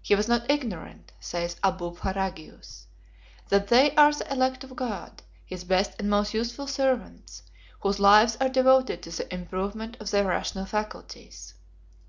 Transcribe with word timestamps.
"He 0.00 0.14
was 0.14 0.28
not 0.28 0.48
ignorant," 0.48 1.10
says 1.18 1.56
Abulpharagius, 1.64 2.86
"that 3.48 3.66
they 3.66 3.96
are 3.96 4.12
the 4.12 4.32
elect 4.32 4.62
of 4.62 4.76
God, 4.76 5.22
his 5.44 5.64
best 5.64 5.94
and 5.98 6.08
most 6.08 6.32
useful 6.32 6.68
servants, 6.68 7.42
whose 7.80 7.98
lives 7.98 8.36
are 8.40 8.48
devoted 8.48 9.02
to 9.02 9.10
the 9.10 9.34
improvement 9.34 9.96
of 9.98 10.12
their 10.12 10.24
rational 10.28 10.66
faculties. 10.66 11.54